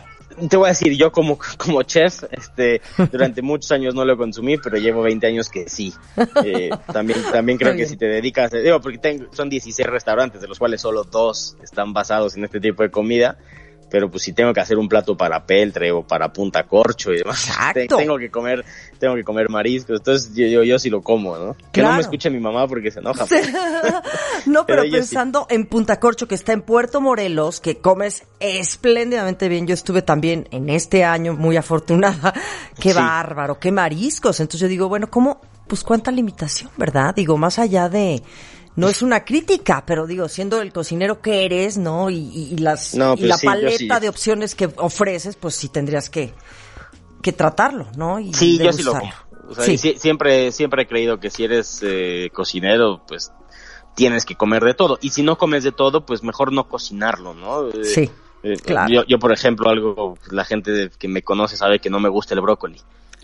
[0.50, 4.58] te voy a decir, yo como, como chef, este, durante muchos años no lo consumí,
[4.58, 5.94] pero llevo 20 años que sí.
[6.44, 10.48] Eh, también, también creo que si te dedicas, digo, porque tengo, son 16 restaurantes, de
[10.48, 13.38] los cuales solo dos están basados en este tipo de comida
[13.90, 17.18] pero pues si tengo que hacer un plato para peltre o para punta corcho y
[17.18, 17.50] demás,
[17.98, 18.64] tengo que comer,
[19.00, 21.56] tengo que comer mariscos, entonces yo, yo, yo sí lo como, ¿no?
[21.72, 23.26] Que no me escuche mi mamá porque se enoja.
[24.46, 29.68] no, pero, pensando en punta corcho que está en Puerto Morelos, que comes espléndidamente bien,
[29.68, 32.34] yo estuve también en este año muy afortunada,
[32.80, 35.42] qué bárbaro, qué mariscos, entonces yo digo, bueno, ¿cómo?
[35.68, 37.14] Pues cuánta limitación, ¿verdad?
[37.14, 38.24] Digo, más allá de
[38.80, 42.10] no es una crítica, pero digo, siendo el cocinero que eres, ¿no?
[42.10, 46.34] Y, las, y pues la paleta de opciones que ofreces, pues sí tendrías que,
[47.22, 48.20] que tratarlo, ¿no?
[48.20, 49.12] Y sí, yo sí lo como.
[49.98, 53.34] siempre, siempre he creído que si eres eh, cocinero, pues
[53.96, 54.98] tienes que comer de todo.
[55.02, 57.68] Y si no comes de todo, pues mejor no cocinarlo, ¿no?
[57.68, 58.10] Eh, sí.
[58.44, 58.90] Eh, claro.
[58.90, 62.34] Yo, yo, por ejemplo, algo, la gente que me conoce sabe que no me gusta
[62.34, 62.80] el brócoli.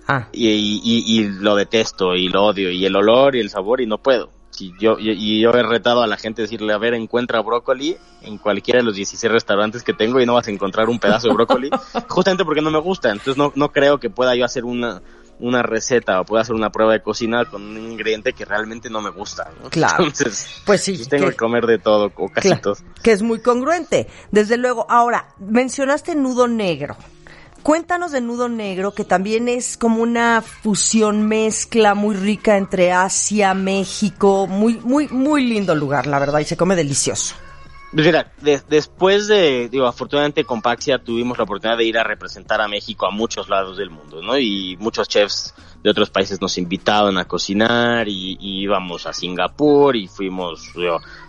[0.05, 0.27] Ah.
[0.33, 3.87] Y, y, y, lo detesto y lo odio y el olor y el sabor y
[3.87, 6.93] no puedo y yo, y yo he retado a la gente a decirle, a ver,
[6.93, 10.89] encuentra brócoli en cualquiera de los 16 restaurantes que tengo y no vas a encontrar
[10.89, 11.69] un pedazo de brócoli,
[12.09, 13.09] justamente porque no me gusta.
[13.09, 15.01] Entonces no, no creo que pueda yo hacer una,
[15.39, 19.01] una receta o pueda hacer una prueba de cocina con un ingrediente que realmente no
[19.01, 19.51] me gusta.
[19.69, 20.05] Claro.
[20.05, 20.95] Entonces, pues sí.
[20.95, 22.75] Pues tengo que, comer de todo o casi todo.
[23.03, 24.07] Que es muy congruente.
[24.31, 24.85] Desde luego.
[24.89, 26.95] Ahora, mencionaste nudo negro.
[27.65, 33.55] Cuéntanos de Nudo Negro, que también es como una fusión mezcla muy rica entre Asia,
[33.55, 37.33] México, muy, muy, muy lindo lugar, la verdad, y se come delicioso.
[37.91, 38.31] Pues mira,
[38.69, 43.07] después de, digo, afortunadamente con Paxia tuvimos la oportunidad de ir a representar a México
[43.07, 44.37] a muchos lados del mundo, ¿no?
[44.37, 50.07] Y muchos chefs de otros países nos invitaban a cocinar y, íbamos a Singapur y
[50.07, 50.71] fuimos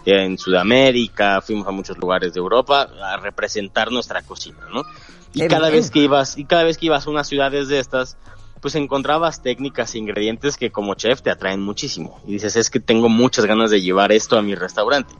[0.04, 4.82] en Sudamérica, fuimos a muchos lugares de Europa a representar nuestra cocina, ¿no?
[5.36, 8.16] Y cada vez que ibas, y cada vez que ibas a unas ciudades de estas,
[8.62, 12.20] pues encontrabas técnicas e ingredientes que como chef te atraen muchísimo.
[12.26, 15.12] Y dices, es que tengo muchas ganas de llevar esto a mi restaurante.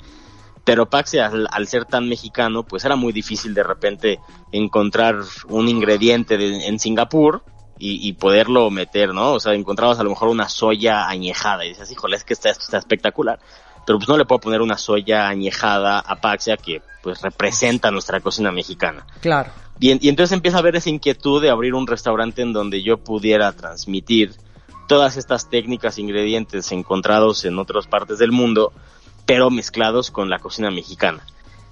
[0.64, 4.18] Pero Paxi, al, ser tan mexicano, pues era muy difícil de repente
[4.52, 5.16] encontrar
[5.48, 7.44] un ingrediente en Singapur
[7.78, 9.34] y, poderlo meter, ¿no?
[9.34, 12.48] O sea, encontrabas a lo mejor una soya añejada y dices, híjole, es que esto
[12.48, 13.38] está espectacular
[13.86, 18.20] pero pues no le puedo poner una soya añejada a Paxia que pues representa nuestra
[18.20, 19.06] cocina mexicana.
[19.20, 19.50] Claro.
[19.78, 23.52] Y, entonces empieza a haber esa inquietud de abrir un restaurante en donde yo pudiera
[23.52, 24.34] transmitir
[24.88, 28.72] todas estas técnicas, ingredientes encontrados en otras partes del mundo,
[29.24, 31.24] pero mezclados con la cocina mexicana.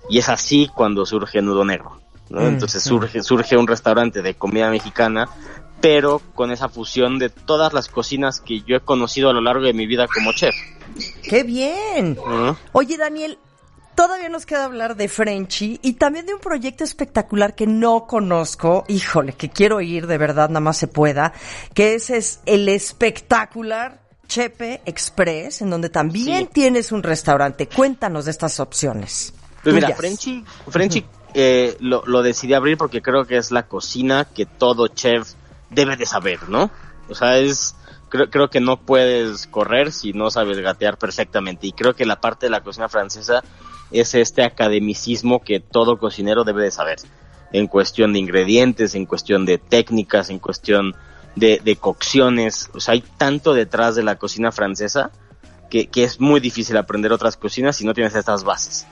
[0.08, 1.98] Y es así cuando surge Nudo Negro.
[2.28, 2.42] ¿no?
[2.42, 5.28] Mm, entonces surge, surge un restaurante de comida mexicana,
[5.80, 9.64] pero con esa fusión de todas las cocinas que yo he conocido a lo largo
[9.64, 10.54] de mi vida como chef.
[11.28, 12.18] ¡Qué bien!
[12.72, 13.38] Oye, Daniel,
[13.94, 18.84] todavía nos queda hablar de Frenchy y también de un proyecto espectacular que no conozco,
[18.88, 21.32] híjole, que quiero ir de verdad, nada más se pueda,
[21.74, 27.68] que ese es el espectacular Chepe Express, en donde también tienes un restaurante.
[27.68, 29.32] Cuéntanos de estas opciones.
[29.62, 34.26] Pues mira, Frenchy, Frenchy eh, lo, lo decidí abrir porque creo que es la cocina
[34.26, 35.32] que todo chef
[35.70, 36.70] debe de saber, ¿no?
[37.08, 37.74] O sea, es
[38.14, 41.66] creo, creo que no puedes correr si no sabes gatear perfectamente.
[41.66, 43.42] Y creo que la parte de la cocina francesa
[43.90, 46.98] es este academicismo que todo cocinero debe de saber.
[47.52, 50.94] En cuestión de ingredientes, en cuestión de técnicas, en cuestión
[51.34, 52.70] de, de cocciones.
[52.72, 55.10] O sea, hay tanto detrás de la cocina francesa
[55.68, 58.86] que, que, es muy difícil aprender otras cocinas si no tienes estas bases.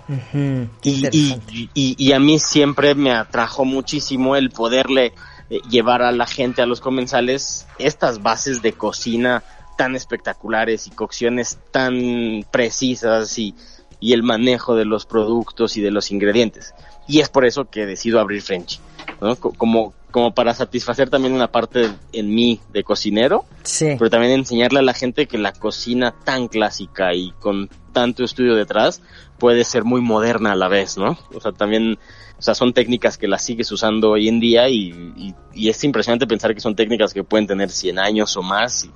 [0.82, 1.40] y, y,
[1.74, 5.12] y, y, a mí siempre me atrajo muchísimo el poderle
[5.52, 9.42] eh, llevar a la gente, a los comensales, estas bases de cocina
[9.76, 13.54] tan espectaculares y cocciones tan precisas y,
[14.00, 16.74] y el manejo de los productos y de los ingredientes.
[17.06, 18.78] Y es por eso que decido abrir Frenchy.
[19.20, 19.36] ¿no?
[19.36, 23.96] Como como para satisfacer también una parte en mí de cocinero, Sí.
[23.98, 28.54] pero también enseñarle a la gente que la cocina tan clásica y con tanto estudio
[28.54, 29.00] detrás
[29.42, 31.18] puede ser muy moderna a la vez, ¿no?
[31.34, 31.98] O sea, también,
[32.38, 35.82] o sea, son técnicas que las sigues usando hoy en día y, y, y es
[35.82, 38.90] impresionante pensar que son técnicas que pueden tener 100 años o más, y-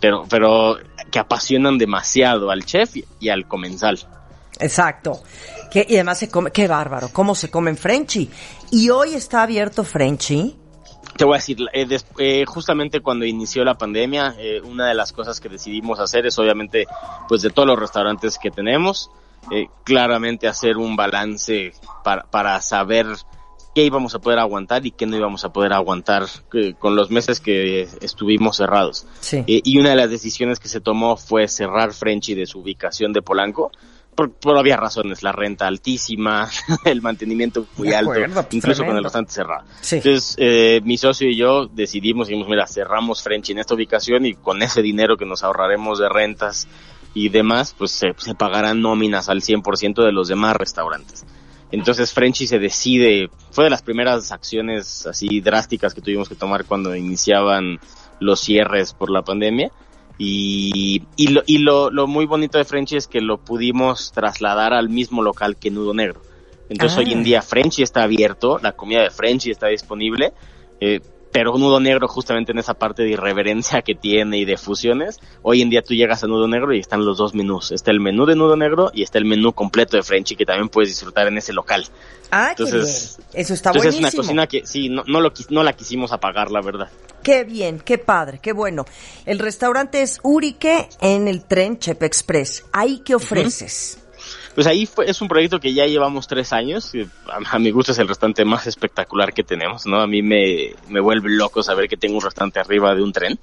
[0.00, 0.78] pero, pero
[1.12, 4.00] que apasionan demasiado al chef y, al comensal.
[4.58, 5.22] Exacto.
[5.70, 8.28] Que, y además se come, qué bárbaro, cómo se come en Frenchy.
[8.72, 10.56] Y hoy está abierto Frenchy.
[11.16, 14.94] Te voy a decir, eh, des- eh, justamente cuando inició la pandemia, eh, una de
[14.94, 16.86] las cosas que decidimos hacer es obviamente,
[17.28, 19.08] pues de todos los restaurantes que tenemos,
[19.50, 23.06] eh, claramente hacer un balance para, para saber
[23.74, 27.10] qué íbamos a poder aguantar y qué no íbamos a poder aguantar eh, con los
[27.10, 29.06] meses que estuvimos cerrados.
[29.20, 29.38] Sí.
[29.46, 33.12] Eh, y una de las decisiones que se tomó fue cerrar Frenchy de su ubicación
[33.12, 33.72] de Polanco.
[34.14, 36.48] Por, por obvias razones, la renta altísima,
[36.84, 39.64] el mantenimiento muy alto, pues, incluso con el restaurante cerrado.
[39.80, 39.96] Sí.
[39.96, 44.34] Entonces, eh, mi socio y yo decidimos, dijimos, mira, cerramos Frenchy en esta ubicación y
[44.34, 46.68] con ese dinero que nos ahorraremos de rentas
[47.14, 51.24] y demás, pues se, se pagarán nóminas al 100% de los demás restaurantes.
[51.70, 56.64] Entonces Frenchy se decide, fue de las primeras acciones así drásticas que tuvimos que tomar
[56.64, 57.78] cuando iniciaban
[58.20, 59.70] los cierres por la pandemia.
[60.16, 64.72] Y, y, lo, y lo, lo muy bonito de Frenchy es que lo pudimos trasladar
[64.72, 66.20] al mismo local que Nudo Negro.
[66.68, 67.00] Entonces Ah.
[67.00, 70.32] hoy en día Frenchy está abierto, la comida de Frenchy está disponible,
[70.80, 71.00] eh,
[71.34, 75.62] pero Nudo Negro justamente en esa parte de irreverencia que tiene y de fusiones, hoy
[75.62, 77.72] en día tú llegas a Nudo Negro y están los dos menús.
[77.72, 80.68] Está el menú de Nudo Negro y está el menú completo de Frenchy que también
[80.68, 81.88] puedes disfrutar en ese local.
[82.30, 83.42] Ah, Entonces- qué bien.
[83.42, 84.06] Eso está Entonces buenísimo.
[84.06, 86.88] es una cocina que sí, no, no, lo, no la quisimos apagar, la verdad.
[87.24, 88.84] Qué bien, qué padre, qué bueno.
[89.26, 92.64] El restaurante es Urique en el tren Chep Express.
[92.72, 94.03] ¿Ahí qué ofreces?
[94.54, 96.90] Pues ahí fue, es un proyecto que ya llevamos tres años.
[96.92, 97.08] que
[97.50, 100.00] A, mi gusto es el restaurante más espectacular que tenemos, ¿no?
[100.00, 103.38] A mí me, me vuelve loco saber que tengo un restaurante arriba de un tren.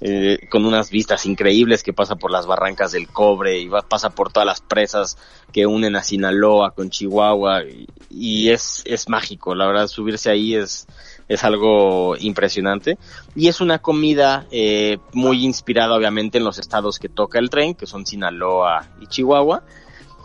[0.00, 4.10] eh, con unas vistas increíbles que pasa por las barrancas del cobre y va, pasa
[4.10, 5.18] por todas las presas
[5.52, 10.54] que unen a Sinaloa con Chihuahua y, y es, es mágico, la verdad subirse ahí
[10.54, 10.86] es,
[11.26, 12.96] es algo impresionante
[13.34, 17.74] y es una comida eh, muy inspirada obviamente en los estados que toca el tren,
[17.74, 19.64] que son Sinaloa y Chihuahua,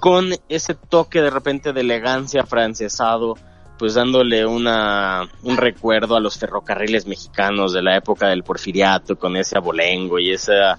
[0.04, 3.38] con ese toque de repente de elegancia francesado,
[3.80, 9.38] pues dándole una, un recuerdo a los ferrocarriles mexicanos de la época del porfiriato, con
[9.38, 10.78] ese abolengo y esa,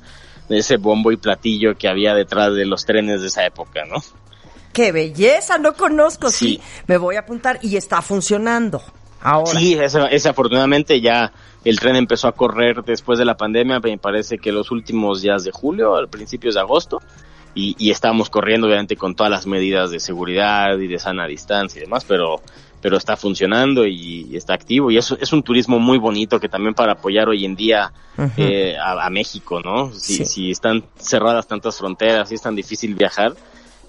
[0.51, 3.97] ese bombo y platillo que había detrás de los trenes de esa época, ¿no?
[4.75, 5.57] ¡Qué belleza!
[5.57, 6.61] No conozco, sí.
[6.61, 6.83] Sí.
[6.87, 8.83] Me voy a apuntar y está funcionando.
[9.23, 9.59] Ahora.
[9.59, 11.33] Sí, ese, ese afortunadamente ya
[11.65, 15.45] el tren empezó a correr después de la pandemia, me parece que los últimos días
[15.45, 17.01] de julio, al principios de agosto,
[17.55, 21.79] y, y estábamos corriendo obviamente con todas las medidas de seguridad y de sana distancia
[21.81, 22.41] y demás, pero
[22.81, 26.51] pero está funcionando y, y está activo y eso es un turismo muy bonito que
[26.51, 27.91] también para apoyar hoy en día
[28.37, 29.91] eh, a, a México, ¿no?
[29.93, 30.25] Si, Sí.
[30.27, 33.33] si están cerradas tantas fronteras y es tan difícil viajar,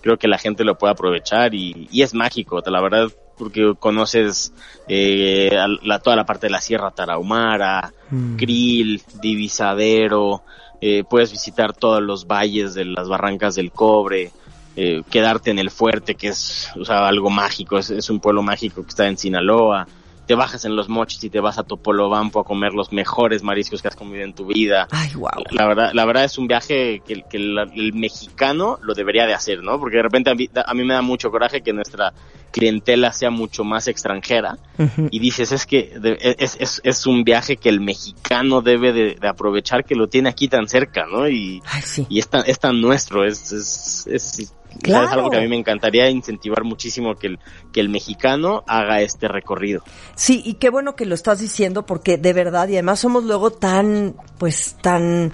[0.02, 4.54] creo que la gente lo puede aprovechar y, y es mágico, la verdad, porque conoces
[4.88, 5.52] eh,
[5.84, 8.36] la, toda la parte de la Sierra Tarahumara, Mm.
[8.38, 10.44] Krill, Divisadero,
[10.82, 14.32] eh, puedes visitar todos los valles de las barrancas del cobre,
[14.76, 18.44] eh, quedarte en el fuerte, que es o sea, algo mágico, es, es un pueblo
[18.44, 19.88] mágico que está en Sinaloa,
[20.26, 23.82] te bajas en los mochis y te vas a Topolobampo a comer los mejores mariscos
[23.82, 24.88] que has comido en tu vida.
[24.92, 25.30] Ay, wow.
[25.52, 29.34] La verdad, la verdad es un viaje que, que el, el mexicano lo debería de
[29.34, 29.80] hacer, ¿no?
[29.80, 32.14] Porque de repente a mí, a mí me da mucho coraje que nuestra
[32.52, 34.58] clientela sea mucho más extranjera
[35.12, 39.16] y dices es que de- es, es, es un viaje que el mexicano debe de,
[39.16, 41.28] de aprovechar que lo tiene aquí tan cerca, ¿no?
[41.28, 42.06] Y, Ay, sí.
[42.10, 45.06] y es tan, es tan nuestro, es, es, es, Claro.
[45.06, 47.40] es algo que a mí me encantaría incentivar muchísimo que el,
[47.72, 49.84] que el mexicano haga este recorrido.
[50.16, 53.52] Sí, y qué bueno que lo estás diciendo porque de verdad, y además somos luego
[53.52, 55.34] tan, pues tan,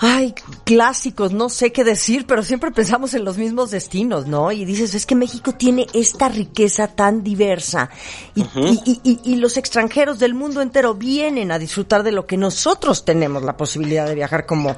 [0.00, 4.50] ay, clásicos, no sé qué decir, pero siempre pensamos en los mismos destinos, ¿no?
[4.52, 7.90] Y dices, es que México tiene esta riqueza tan diversa
[8.34, 12.26] y, y, y- y- y los extranjeros del mundo entero vienen a disfrutar de lo
[12.26, 14.76] que nosotros tenemos la posibilidad de viajar como,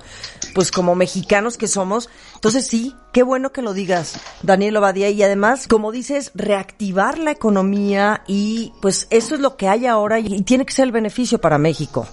[0.54, 2.08] pues como mexicanos que somos.
[2.34, 7.30] Entonces sí, qué bueno que lo digas, Daniel Obadía, y además, como dices, reactivar la
[7.30, 11.40] economía y pues eso es lo que hay ahora y tiene que ser el beneficio
[11.40, 12.06] para México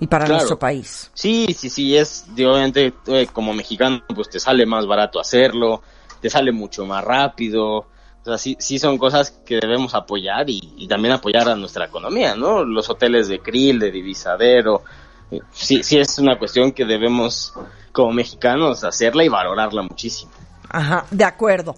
[0.00, 0.38] y para Claro.
[0.38, 1.10] nuestro país.
[1.14, 5.82] Sí, sí, sí, es, obviamente, eh, como mexicano, pues te sale más barato hacerlo,
[6.20, 10.60] te sale mucho más rápido, o sea, sí, sí son cosas que debemos apoyar y,
[10.76, 12.64] y también apoyar a nuestra economía, ¿no?
[12.64, 14.82] Los hoteles de krill, de divisadero,
[15.30, 17.52] eh, sí, sí es una cuestión que debemos,
[17.92, 20.32] como mexicanos, hacerla y valorarla muchísimo.
[20.68, 21.74] Ajá, de acuerdo.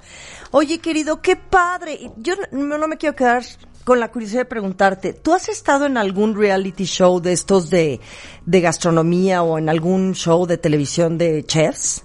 [0.51, 2.11] Oye, querido, qué padre.
[2.16, 3.43] Yo no, no me quiero quedar
[3.85, 8.01] con la curiosidad de preguntarte, ¿tú has estado en algún reality show de estos de,
[8.47, 12.05] de gastronomía o en algún show de televisión de chefs?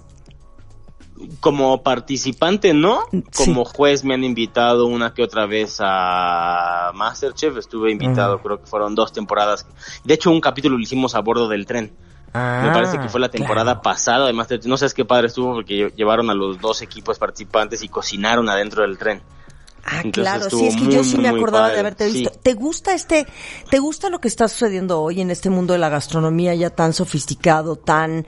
[1.40, 3.02] Como participante, no.
[3.10, 3.44] Sí.
[3.46, 7.56] Como juez me han invitado una que otra vez a Masterchef.
[7.56, 9.66] Estuve invitado, creo que fueron dos temporadas.
[10.04, 11.92] De hecho, un capítulo lo hicimos a bordo del tren.
[12.32, 13.82] me parece que fue la temporada Ah, claro.
[13.82, 14.68] pasada de Masterchef.
[14.68, 18.48] No sabes qué padre estuvo porque lle- llevaron a los dos equipos participantes y cocinaron
[18.48, 19.20] adentro del tren.
[19.84, 22.30] Ah, Entonces claro, sí, es que muy, yo sí muy, me acordaba de haberte visto.
[22.30, 22.40] sí.
[22.42, 23.26] ¿Te gusta este,
[23.70, 26.92] te gusta lo que está sucediendo hoy en este mundo de la gastronomía ya tan
[26.92, 28.26] sofisticado, tan,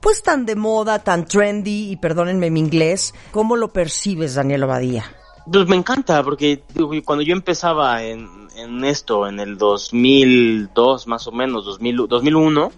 [0.00, 5.04] pues tan de moda, tan trendy, y perdónenme mi inglés, ¿cómo lo percibes, Daniel Obadía?
[5.50, 6.62] Pues me encanta, porque
[7.04, 12.72] cuando yo empezaba en, en esto, en el 2002 más o menos, 2000, 2001,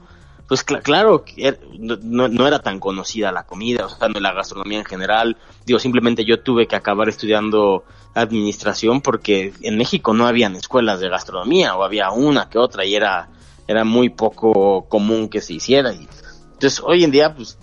[0.49, 4.33] pues cl- claro, er- no, no- era tan conocida la comida, o sea, no la
[4.33, 5.37] gastronomía en general.
[5.67, 7.85] Digo, simplemente yo tuve que acabar estudiando
[8.15, 12.95] administración porque en México no habían escuelas de gastronomía, o había una que otra, y
[12.95, 13.29] era,
[13.69, 15.93] era muy poco común que se hiciera.
[15.93, 17.57] Entonces, hoy en día, pues,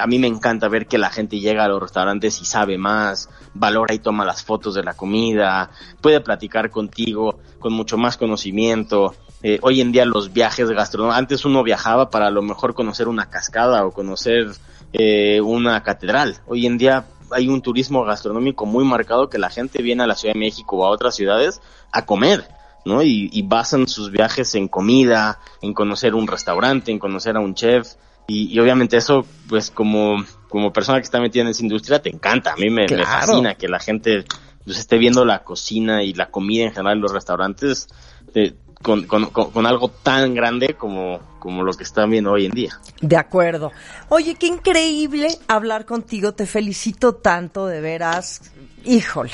[0.00, 3.28] a mí me encanta ver que la gente llega a los restaurantes y sabe más,
[3.52, 5.70] valora y toma las fotos de la comida,
[6.00, 9.14] puede platicar contigo con mucho más conocimiento.
[9.42, 13.08] Eh, hoy en día los viajes gastronómicos, antes uno viajaba para a lo mejor conocer
[13.08, 14.48] una cascada o conocer
[14.92, 16.38] eh, una catedral.
[16.46, 20.14] Hoy en día hay un turismo gastronómico muy marcado que la gente viene a la
[20.14, 21.60] Ciudad de México o a otras ciudades
[21.92, 22.48] a comer.
[22.84, 23.02] ¿no?
[23.02, 27.54] Y, y basan sus viajes en comida, en conocer un restaurante, en conocer a un
[27.54, 27.86] chef.
[28.26, 32.10] Y, y obviamente eso, pues como, como persona que está metida en esa industria, te
[32.10, 32.52] encanta.
[32.52, 34.24] A mí me, fascina que la gente
[34.68, 37.88] pues, esté viendo la cocina y la comida en general en los restaurantes
[38.34, 38.52] eh,
[38.82, 42.78] con, algo tan grande como, como lo que están viendo hoy en día.
[43.00, 43.72] De acuerdo.
[44.10, 46.34] Oye, qué increíble hablar contigo.
[46.34, 48.42] Te felicito tanto, de veras.
[48.84, 49.32] Híjole,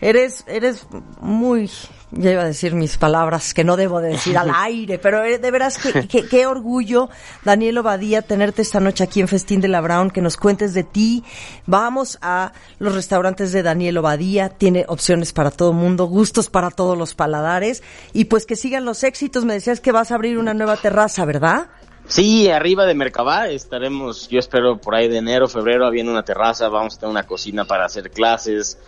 [0.00, 0.86] eres, eres
[1.20, 1.68] muy,
[2.12, 5.38] ya iba a decir mis palabras que no debo de decir al aire, pero eh,
[5.38, 7.08] de veras que, que- qué orgullo,
[7.44, 10.82] Daniel Obadía, tenerte esta noche aquí en Festín de la Brown, que nos cuentes de
[10.84, 11.24] ti.
[11.66, 16.96] Vamos a los restaurantes de Daniel Obadía, tiene opciones para todo mundo, gustos para todos
[16.98, 17.82] los paladares,
[18.12, 19.44] y pues que sigan los éxitos.
[19.44, 21.68] Me decías que vas a abrir una nueva terraza, ¿verdad?
[22.06, 26.68] Sí, arriba de Mercabá estaremos, yo espero por ahí de enero, febrero, habiendo una terraza,
[26.68, 28.78] vamos a tener una cocina para hacer clases,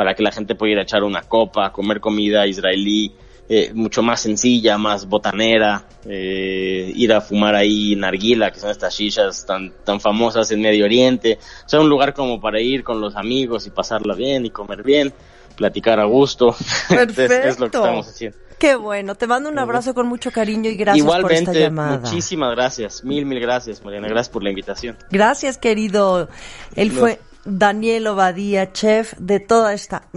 [0.00, 3.14] para que la gente pueda ir a echar una copa, comer comida israelí,
[3.50, 8.94] eh, mucho más sencilla, más botanera, eh, ir a fumar ahí narguila, que son estas
[8.94, 12.98] shishas tan, tan famosas en Medio Oriente, o sea, un lugar como para ir con
[12.98, 15.12] los amigos y pasarla bien y comer bien,
[15.54, 16.56] platicar a gusto,
[16.88, 17.78] Entonces, es lo que Perfecto.
[17.78, 18.38] estamos haciendo.
[18.58, 21.98] Qué bueno, te mando un abrazo con mucho cariño y gracias por esta Igualmente, llamada.
[21.98, 24.96] muchísimas gracias, mil, mil gracias, Mariana, gracias por la invitación.
[25.10, 26.30] Gracias, querido.
[26.74, 30.08] Él fue Daniel Obadía, chef de toda esta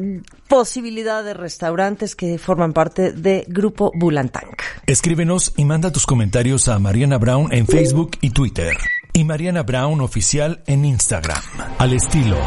[0.48, 4.62] posibilidad de restaurantes que forman parte de Grupo Bulantank.
[4.86, 8.76] Escríbenos y manda tus comentarios a Mariana Brown en Facebook y Twitter.
[9.14, 11.42] Y Mariana Brown Oficial en Instagram.
[11.78, 12.38] Al estilo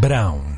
[0.00, 0.53] Brown.